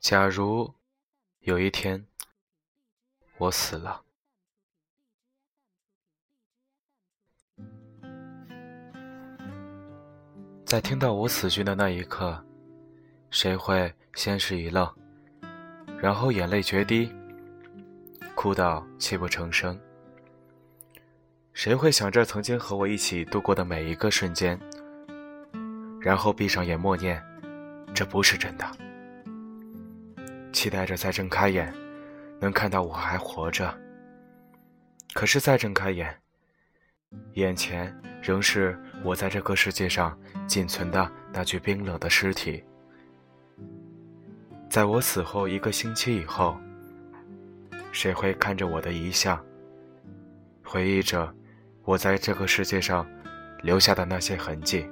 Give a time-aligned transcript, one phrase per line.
[0.00, 0.72] 假如
[1.40, 2.06] 有一天
[3.36, 4.02] 我死了，
[10.64, 12.42] 在听到我死讯的那一刻，
[13.30, 14.90] 谁会先是一愣，
[16.00, 17.12] 然后眼泪决堤，
[18.34, 19.78] 哭到泣不成声？
[21.52, 24.58] 谁会想着曾经和我一起度过的每一个瞬间，
[26.00, 27.22] 然后闭上眼默念：
[27.94, 28.89] 这不是真的？
[30.52, 31.72] 期待着再睁开眼，
[32.40, 33.76] 能看到我还活着。
[35.12, 36.14] 可是再睁开眼，
[37.34, 42.62] 眼前仍是我在这个世界上仅存的那具冰冷的尸体。
[44.68, 46.56] 在我死后一个星期以后，
[47.90, 49.44] 谁会看着我的遗像，
[50.62, 51.34] 回忆着
[51.84, 53.04] 我在这个世界上
[53.62, 54.88] 留下的那些痕迹？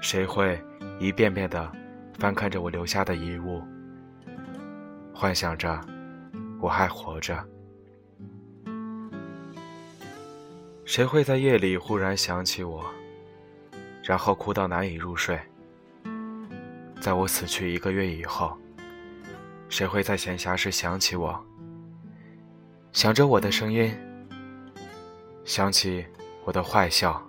[0.00, 0.58] 谁会
[0.98, 1.70] 一遍遍地
[2.18, 3.62] 翻看着我留下的遗物？
[5.20, 5.80] 幻想着
[6.60, 7.44] 我还活着，
[10.84, 12.84] 谁会在夜里忽然想起我，
[14.04, 15.36] 然后哭到难以入睡？
[17.00, 18.56] 在我死去一个月以后，
[19.68, 21.44] 谁会在闲暇时想起我，
[22.92, 23.92] 想着我的声音，
[25.44, 26.06] 想起
[26.44, 27.20] 我的坏笑，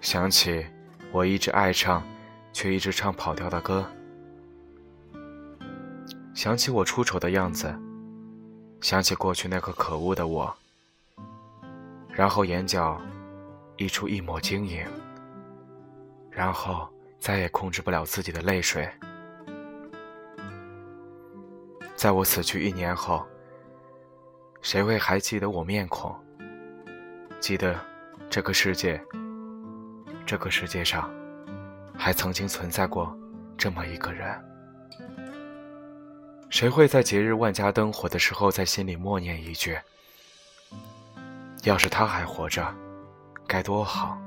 [0.00, 0.64] 想起
[1.10, 2.06] 我一直爱唱
[2.52, 3.84] 却一直唱跑调的歌？
[6.38, 7.76] 想起我出丑的样子，
[8.80, 10.56] 想起过去那个可恶的我，
[12.12, 12.96] 然后眼角
[13.76, 14.86] 溢出一抹晶莹，
[16.30, 18.88] 然后再也控制不了自己的泪水。
[21.96, 23.26] 在我死去一年后，
[24.62, 26.14] 谁会还记得我面孔？
[27.40, 27.76] 记得
[28.30, 29.04] 这个世界，
[30.24, 31.10] 这个世界上
[31.96, 33.12] 还曾经存在过
[33.56, 34.40] 这么一个人？
[36.50, 39.78] 谁会在节日万家灯火的时候，在心里默念一句
[41.64, 42.74] ：“要是他还活着，
[43.46, 44.18] 该多好。”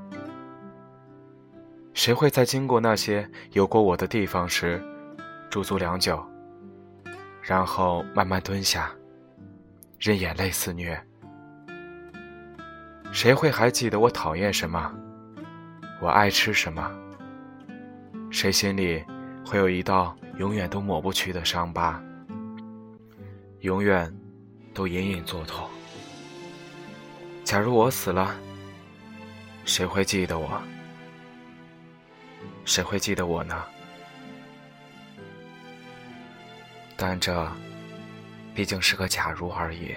[1.94, 4.82] 谁会在经过那些有过我的地方时，
[5.50, 6.24] 驻足良久，
[7.42, 8.90] 然后慢慢蹲下，
[9.98, 10.98] 任眼泪肆虐？
[13.12, 14.90] 谁会还记得我讨厌什么，
[16.00, 16.90] 我爱吃什么？
[18.30, 19.04] 谁心里
[19.44, 22.02] 会有一道永远都抹不去的伤疤？
[23.62, 24.12] 永远
[24.74, 25.68] 都隐隐作痛。
[27.44, 28.34] 假如我死了，
[29.64, 30.60] 谁会记得我？
[32.64, 33.64] 谁会记得我呢？
[36.96, 37.50] 但这
[38.52, 39.94] 毕竟是个假如而已。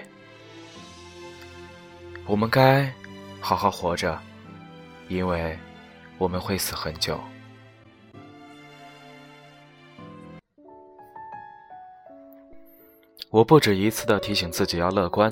[2.24, 2.92] 我们该
[3.40, 4.16] 好好活着，
[5.08, 5.58] 因为
[6.18, 7.20] 我们会死很久。
[13.36, 15.30] 我不止一次的提醒自己要乐观，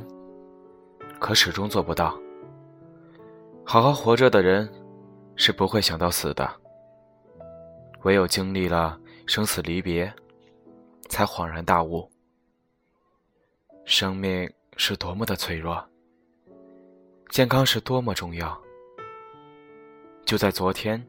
[1.19, 2.15] 可始终做不到。
[3.65, 4.70] 好好活着的人，
[5.37, 6.47] 是不会想到死的。
[8.03, 10.12] 唯有经历了生死离别，
[11.09, 12.06] 才恍然大悟：
[13.87, 15.82] 生命是多么的脆弱，
[17.31, 18.54] 健康是多么重要。
[20.26, 21.03] 就在昨天，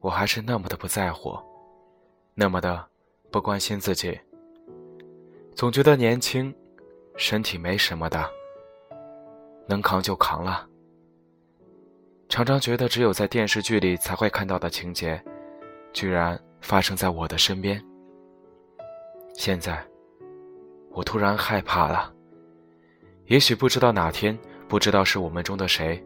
[0.00, 1.38] 我还是那么的不在乎，
[2.32, 2.82] 那么的
[3.30, 4.18] 不关心自己。
[5.54, 6.52] 总觉得年轻，
[7.16, 8.28] 身体没什么的，
[9.68, 10.66] 能扛就扛了。
[12.28, 15.22] 常常觉得只有在电视剧里才会看到的情节，
[15.92, 17.82] 居然发生在我的身边。
[19.34, 19.84] 现在，
[20.90, 22.12] 我突然害怕了。
[23.26, 24.36] 也许不知道哪天，
[24.68, 26.02] 不知道是我们中的谁，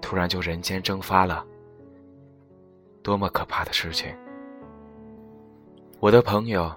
[0.00, 1.44] 突然就人间蒸发了。
[3.02, 4.12] 多么可怕的事情！
[6.00, 6.74] 我的朋友。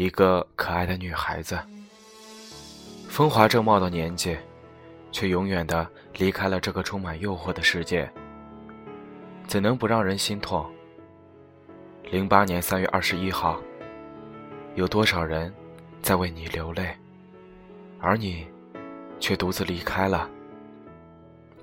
[0.00, 1.60] 一个可爱的女孩子，
[3.06, 4.34] 风华正茂的年纪，
[5.12, 8.10] 却永远的离开了这个充满诱惑的世界，
[9.46, 10.64] 怎能不让人心痛？
[12.04, 13.60] 零八年三月二十一号，
[14.74, 15.52] 有多少人
[16.00, 16.96] 在为你流泪，
[18.00, 18.46] 而你
[19.18, 20.26] 却独自离开了？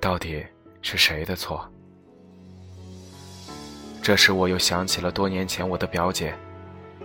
[0.00, 0.46] 到底
[0.80, 1.68] 是谁的错？
[4.00, 6.32] 这时，我又想起了多年前我的表姐。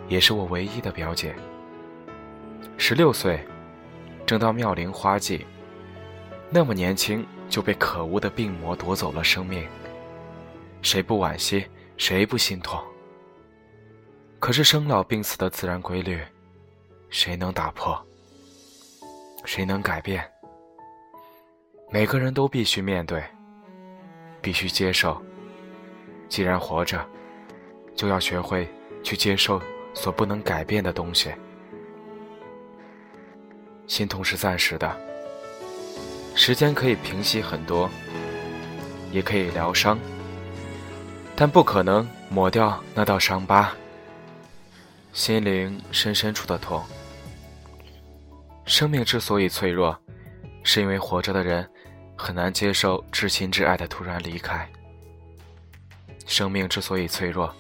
[0.08, 1.36] 也是我唯一的表姐。
[2.78, 3.46] 十六岁，
[4.26, 5.46] 正到妙龄花季，
[6.50, 9.68] 那么年轻就被可恶的病魔夺走了生命。
[10.82, 11.66] 谁不惋惜？
[11.98, 12.82] 谁不心痛？
[14.40, 16.20] 可是生老病死的自然规律，
[17.10, 17.98] 谁能打破？
[19.46, 20.30] 谁能改变？
[21.90, 23.24] 每个人都必须面对，
[24.42, 25.22] 必须接受。
[26.28, 27.06] 既然活着，
[27.96, 28.68] 就要学会
[29.04, 29.62] 去接受。
[29.94, 31.32] 所不能改变的东西。
[33.88, 34.96] 心痛是暂时的，
[36.36, 37.90] 时间可以平息很多，
[39.12, 40.00] 也可以疗伤，
[41.36, 43.74] 但不可能抹掉那道伤疤。
[45.12, 46.82] 心灵深深处的痛。
[48.66, 49.96] 生命之所以脆弱，
[50.64, 51.70] 是因为活着的人
[52.18, 54.68] 很难接受至亲至爱的突然离开。
[56.26, 57.54] 生命之所以脆弱，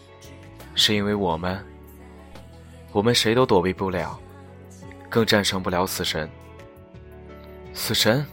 [0.73, 1.63] 是因为我们，
[2.93, 4.17] 我们谁都躲避不了。
[5.09, 6.27] 更战胜不了死神。
[7.73, 8.25] 死神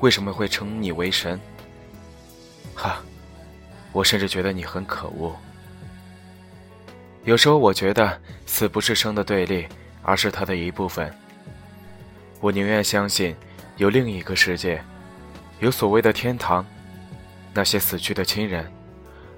[0.00, 1.38] 为什么会称你为神？
[2.74, 3.00] 哈，
[3.92, 5.34] 我甚至觉得你很可恶。
[7.22, 9.66] 有时候我觉得死不是生的对立，
[10.02, 11.12] 而是它的一部分。
[12.40, 13.34] 我宁愿相信
[13.76, 14.82] 有另一个世界，
[15.60, 16.66] 有所谓的天堂，
[17.54, 18.70] 那些死去的亲人、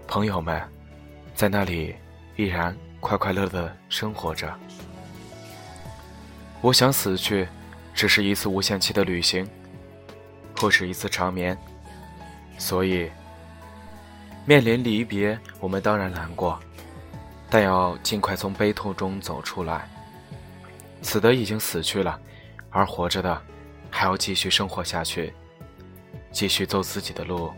[0.08, 0.60] 朋友们，
[1.34, 1.94] 在那里
[2.36, 2.74] 依然
[3.06, 4.52] 快快乐乐的生活着。
[6.60, 7.46] 我想死去，
[7.94, 9.48] 只是一次无限期的旅行，
[10.56, 11.56] 或是一次长眠。
[12.58, 13.08] 所以，
[14.44, 16.58] 面临离别，我们当然难过，
[17.48, 19.88] 但要尽快从悲痛中走出来。
[21.00, 22.18] 死的已经死去了，
[22.70, 23.40] 而活着的，
[23.88, 25.32] 还要继续生活下去，
[26.32, 27.52] 继续走自己的路。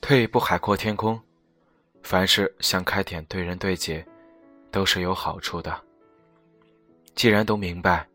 [0.00, 1.20] 退一步海阔天空，
[2.02, 4.04] 凡事想开点，对人对己，
[4.70, 5.76] 都是有好处的。
[7.14, 8.06] 既然都明白，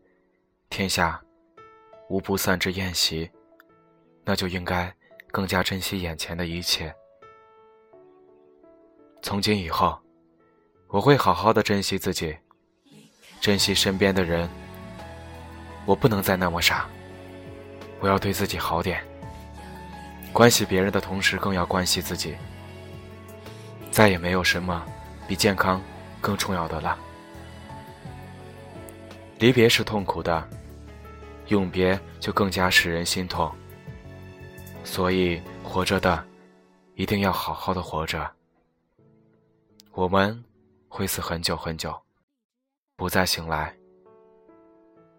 [0.70, 1.20] 天下
[2.08, 3.30] 无不散之宴席，
[4.24, 4.94] 那就应该
[5.30, 6.94] 更加珍惜眼前的一切。
[9.22, 9.98] 从今以后，
[10.88, 12.36] 我会好好的珍惜自己，
[13.40, 14.48] 珍惜身边的人。
[15.84, 16.88] 我不能再那么傻，
[17.98, 19.04] 我要对自己好点。
[20.32, 22.36] 关系别人的同时，更要关系自己。
[23.92, 24.84] 再也没有什么
[25.28, 25.80] 比健康
[26.18, 26.98] 更重要的了。
[29.38, 30.48] 离别是痛苦的，
[31.48, 33.52] 永别就更加使人心痛。
[34.82, 36.24] 所以活着的，
[36.94, 38.28] 一定要好好的活着。
[39.92, 40.42] 我们
[40.88, 41.94] 会死很久很久，
[42.96, 43.76] 不再醒来。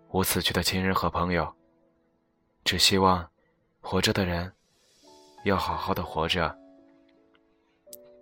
[0.10, 1.54] 我死去的亲人和朋友，
[2.64, 3.30] 只希望
[3.82, 4.52] 活着的人
[5.44, 6.58] 要好好的活着，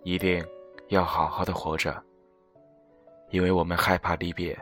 [0.02, 0.44] 一定
[0.88, 2.02] 要好好的活着，
[3.30, 4.58] 因为我们害怕离别。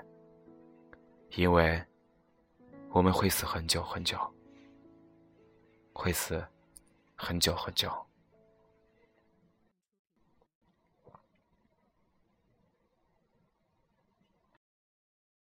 [1.37, 1.81] 因为
[2.91, 4.19] 我们会死很久很久，
[5.93, 6.45] 会死
[7.15, 7.89] 很久很久。